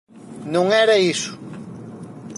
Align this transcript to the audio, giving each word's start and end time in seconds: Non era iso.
Non 0.53 0.67
era 0.83 0.95
iso. 1.13 1.31